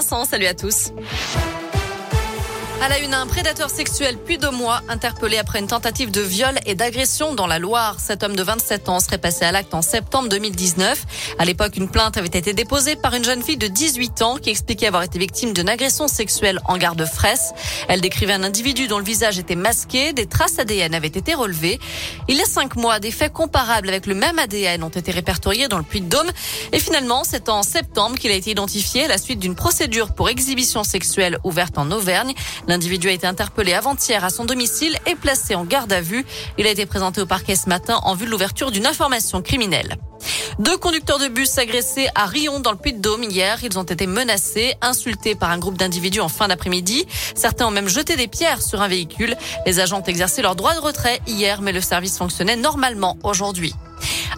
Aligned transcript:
Salut 0.00 0.46
à 0.46 0.54
tous. 0.54 0.92
À 2.80 2.88
la 2.88 3.00
une, 3.00 3.12
un 3.12 3.26
prédateur 3.26 3.70
sexuel 3.70 4.16
puis 4.24 4.38
deux 4.38 4.52
mois 4.52 4.82
interpellé 4.88 5.36
après 5.36 5.58
une 5.58 5.66
tentative 5.66 6.12
de 6.12 6.20
viol 6.20 6.54
et 6.64 6.76
d'agression 6.76 7.34
dans 7.34 7.48
la 7.48 7.58
Loire. 7.58 7.98
Cet 7.98 8.22
homme 8.22 8.36
de 8.36 8.42
27 8.42 8.88
ans 8.88 9.00
serait 9.00 9.18
passé 9.18 9.44
à 9.44 9.50
l'acte 9.50 9.74
en 9.74 9.82
septembre 9.82 10.28
2019. 10.28 11.34
À 11.40 11.44
l'époque, 11.44 11.76
une 11.76 11.88
plainte 11.88 12.16
avait 12.16 12.28
été 12.28 12.52
déposée 12.52 12.94
par 12.94 13.14
une 13.14 13.24
jeune 13.24 13.42
fille 13.42 13.56
de 13.56 13.66
18 13.66 14.22
ans 14.22 14.36
qui 14.36 14.50
expliquait 14.50 14.86
avoir 14.86 15.02
été 15.02 15.18
victime 15.18 15.54
d'une 15.54 15.68
agression 15.68 16.06
sexuelle 16.06 16.60
en 16.66 16.78
gare 16.78 16.94
de 16.94 17.04
Fraisse. 17.04 17.52
Elle 17.88 18.00
décrivait 18.00 18.34
un 18.34 18.44
individu 18.44 18.86
dont 18.86 18.98
le 18.98 19.04
visage 19.04 19.40
était 19.40 19.56
masqué. 19.56 20.12
Des 20.12 20.26
traces 20.26 20.60
ADN 20.60 20.94
avaient 20.94 21.08
été 21.08 21.34
relevées. 21.34 21.80
Il 22.28 22.36
y 22.36 22.42
a 22.42 22.46
cinq 22.46 22.76
mois, 22.76 23.00
des 23.00 23.10
faits 23.10 23.32
comparables 23.32 23.88
avec 23.88 24.06
le 24.06 24.14
même 24.14 24.38
ADN 24.38 24.84
ont 24.84 24.88
été 24.88 25.10
répertoriés 25.10 25.66
dans 25.66 25.78
le 25.78 25.84
Puy-de-Dôme. 25.84 26.30
Et 26.72 26.78
finalement, 26.78 27.24
c'est 27.24 27.48
en 27.48 27.64
septembre 27.64 28.16
qu'il 28.18 28.30
a 28.30 28.34
été 28.34 28.52
identifié 28.52 29.06
à 29.06 29.08
la 29.08 29.18
suite 29.18 29.40
d'une 29.40 29.56
procédure 29.56 30.14
pour 30.14 30.28
exhibition 30.28 30.84
sexuelle 30.84 31.38
ouverte 31.42 31.76
en 31.76 31.90
Auvergne. 31.90 32.34
L'individu 32.68 33.08
a 33.08 33.12
été 33.12 33.26
interpellé 33.26 33.72
avant-hier 33.72 34.22
à 34.24 34.30
son 34.30 34.44
domicile 34.44 34.96
et 35.06 35.14
placé 35.14 35.54
en 35.54 35.64
garde 35.64 35.92
à 35.92 36.02
vue. 36.02 36.24
Il 36.58 36.66
a 36.66 36.70
été 36.70 36.86
présenté 36.86 37.20
au 37.20 37.26
parquet 37.26 37.56
ce 37.56 37.68
matin 37.68 37.98
en 38.04 38.14
vue 38.14 38.26
de 38.26 38.30
l'ouverture 38.30 38.70
d'une 38.70 38.86
information 38.86 39.42
criminelle. 39.42 39.96
Deux 40.58 40.76
conducteurs 40.76 41.18
de 41.18 41.28
bus 41.28 41.56
agressés 41.58 42.08
à 42.14 42.26
Rion 42.26 42.60
dans 42.60 42.72
le 42.72 42.76
Puy-de-Dôme 42.76 43.22
hier. 43.22 43.58
Ils 43.62 43.78
ont 43.78 43.84
été 43.84 44.06
menacés, 44.06 44.74
insultés 44.82 45.34
par 45.34 45.50
un 45.50 45.58
groupe 45.58 45.78
d'individus 45.78 46.20
en 46.20 46.28
fin 46.28 46.48
d'après-midi. 46.48 47.06
Certains 47.34 47.66
ont 47.66 47.70
même 47.70 47.88
jeté 47.88 48.16
des 48.16 48.28
pierres 48.28 48.60
sur 48.60 48.82
un 48.82 48.88
véhicule. 48.88 49.36
Les 49.66 49.80
agents 49.80 50.00
ont 50.00 50.04
exercé 50.04 50.42
leur 50.42 50.54
droit 50.54 50.74
de 50.74 50.80
retrait 50.80 51.20
hier, 51.26 51.62
mais 51.62 51.72
le 51.72 51.80
service 51.80 52.18
fonctionnait 52.18 52.56
normalement 52.56 53.16
aujourd'hui. 53.22 53.72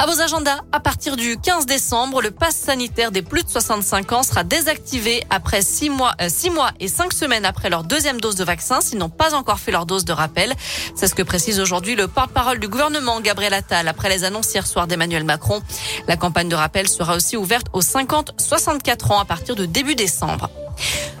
À 0.00 0.06
vos 0.06 0.20
agendas, 0.20 0.60
à 0.70 0.78
partir 0.78 1.16
du 1.16 1.36
15 1.38 1.66
décembre, 1.66 2.22
le 2.22 2.30
pass 2.30 2.54
sanitaire 2.54 3.10
des 3.10 3.20
plus 3.20 3.42
de 3.42 3.48
65 3.48 4.12
ans 4.12 4.22
sera 4.22 4.44
désactivé 4.44 5.24
après 5.28 5.60
6 5.60 5.90
mois, 5.90 6.14
euh, 6.22 6.28
mois 6.52 6.70
et 6.78 6.86
5 6.86 7.12
semaines 7.12 7.44
après 7.44 7.68
leur 7.68 7.82
deuxième 7.82 8.20
dose 8.20 8.36
de 8.36 8.44
vaccin 8.44 8.80
s'ils 8.80 8.98
n'ont 8.98 9.08
pas 9.08 9.34
encore 9.34 9.58
fait 9.58 9.72
leur 9.72 9.86
dose 9.86 10.04
de 10.04 10.12
rappel. 10.12 10.54
C'est 10.94 11.08
ce 11.08 11.16
que 11.16 11.24
précise 11.24 11.58
aujourd'hui 11.58 11.96
le 11.96 12.06
porte-parole 12.06 12.60
du 12.60 12.68
gouvernement, 12.68 13.20
Gabriel 13.20 13.52
Attal, 13.52 13.88
après 13.88 14.08
les 14.08 14.22
annonces 14.22 14.54
hier 14.54 14.68
soir 14.68 14.86
d'Emmanuel 14.86 15.24
Macron. 15.24 15.62
La 16.06 16.16
campagne 16.16 16.48
de 16.48 16.54
rappel 16.54 16.88
sera 16.88 17.16
aussi 17.16 17.36
ouverte 17.36 17.66
aux 17.72 17.82
50-64 17.82 19.12
ans 19.12 19.18
à 19.18 19.24
partir 19.24 19.56
de 19.56 19.66
début 19.66 19.96
décembre. 19.96 20.48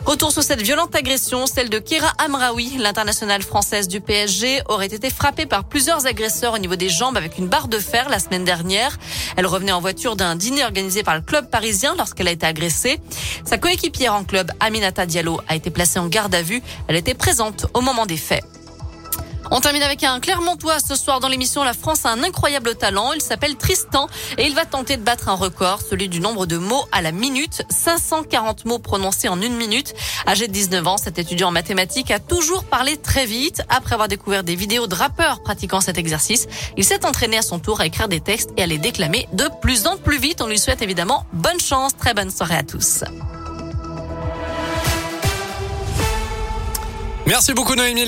Retour 0.06 0.32
sur 0.32 0.42
cette 0.42 0.62
violente 0.62 0.94
agression, 0.94 1.46
celle 1.46 1.68
de 1.68 1.78
Kira 1.78 2.12
Amraoui, 2.18 2.78
l'internationale 2.78 3.42
française 3.42 3.88
du 3.88 4.00
PSG, 4.00 4.62
aurait 4.68 4.86
été 4.86 5.10
frappée 5.10 5.44
par 5.44 5.64
plusieurs 5.64 6.06
agresseurs 6.06 6.54
au 6.54 6.58
niveau 6.58 6.76
des 6.76 6.88
jambes 6.88 7.16
avec 7.16 7.36
une 7.36 7.46
barre 7.46 7.68
de 7.68 7.78
fer 7.78 8.08
la 8.08 8.18
semaine 8.18 8.44
dernière. 8.44 8.98
Elle 9.36 9.46
revenait 9.46 9.72
en 9.72 9.80
voiture 9.80 10.16
d'un 10.16 10.34
dîner 10.34 10.64
organisé 10.64 11.02
par 11.02 11.14
le 11.14 11.20
club 11.20 11.50
parisien 11.50 11.94
lorsqu'elle 11.96 12.28
a 12.28 12.32
été 12.32 12.46
agressée. 12.46 13.00
Sa 13.44 13.58
coéquipière 13.58 14.14
en 14.14 14.24
club, 14.24 14.50
Aminata 14.60 15.04
Diallo, 15.04 15.40
a 15.46 15.56
été 15.56 15.70
placée 15.70 15.98
en 15.98 16.06
garde 16.08 16.34
à 16.34 16.42
vue. 16.42 16.62
Elle 16.88 16.96
était 16.96 17.14
présente 17.14 17.66
au 17.74 17.82
moment 17.82 18.06
des 18.06 18.16
faits. 18.16 18.44
On 19.50 19.60
termine 19.60 19.82
avec 19.82 20.04
un 20.04 20.20
Clermontois 20.20 20.78
ce 20.80 20.94
soir 20.94 21.20
dans 21.20 21.28
l'émission 21.28 21.64
La 21.64 21.72
France 21.72 22.04
a 22.04 22.10
un 22.10 22.22
incroyable 22.22 22.74
talent. 22.74 23.12
Il 23.12 23.22
s'appelle 23.22 23.56
Tristan 23.56 24.06
et 24.36 24.46
il 24.46 24.54
va 24.54 24.66
tenter 24.66 24.96
de 24.96 25.02
battre 25.02 25.28
un 25.28 25.34
record, 25.34 25.80
celui 25.80 26.08
du 26.08 26.20
nombre 26.20 26.46
de 26.46 26.58
mots 26.58 26.84
à 26.92 27.00
la 27.00 27.12
minute. 27.12 27.62
540 27.70 28.66
mots 28.66 28.78
prononcés 28.78 29.28
en 29.28 29.40
une 29.40 29.56
minute. 29.56 29.94
Âgé 30.26 30.48
de 30.48 30.52
19 30.52 30.86
ans, 30.86 30.96
cet 30.96 31.18
étudiant 31.18 31.48
en 31.48 31.52
mathématiques 31.52 32.10
a 32.10 32.18
toujours 32.18 32.64
parlé 32.64 32.96
très 32.96 33.26
vite. 33.26 33.62
Après 33.68 33.94
avoir 33.94 34.08
découvert 34.08 34.44
des 34.44 34.54
vidéos 34.54 34.86
de 34.86 34.94
rappeurs 34.94 35.42
pratiquant 35.42 35.80
cet 35.80 35.98
exercice, 35.98 36.46
il 36.76 36.84
s'est 36.84 37.06
entraîné 37.06 37.38
à 37.38 37.42
son 37.42 37.58
tour 37.58 37.80
à 37.80 37.86
écrire 37.86 38.08
des 38.08 38.20
textes 38.20 38.50
et 38.56 38.62
à 38.62 38.66
les 38.66 38.78
déclamer 38.78 39.28
de 39.32 39.48
plus 39.62 39.86
en 39.86 39.96
plus 39.96 40.18
vite. 40.18 40.42
On 40.42 40.46
lui 40.46 40.58
souhaite 40.58 40.82
évidemment 40.82 41.24
bonne 41.32 41.60
chance. 41.60 41.96
Très 41.96 42.12
bonne 42.12 42.30
soirée 42.30 42.56
à 42.56 42.62
tous. 42.62 43.04
Merci 47.28 47.52
beaucoup 47.52 47.74
Noémie. 47.74 48.06